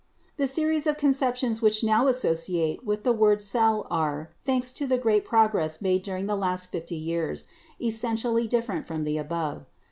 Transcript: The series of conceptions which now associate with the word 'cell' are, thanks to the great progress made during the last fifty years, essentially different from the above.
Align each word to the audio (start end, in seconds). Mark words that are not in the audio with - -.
The 0.37 0.47
series 0.47 0.87
of 0.87 0.97
conceptions 0.97 1.61
which 1.61 1.83
now 1.83 2.07
associate 2.07 2.83
with 2.83 3.03
the 3.03 3.13
word 3.13 3.39
'cell' 3.39 3.85
are, 3.91 4.31
thanks 4.43 4.71
to 4.71 4.87
the 4.87 4.97
great 4.97 5.23
progress 5.25 5.79
made 5.79 6.01
during 6.01 6.25
the 6.25 6.35
last 6.35 6.71
fifty 6.71 6.95
years, 6.97 7.45
essentially 7.79 8.47
different 8.47 8.87
from 8.87 9.03
the 9.03 9.19
above. 9.19 9.67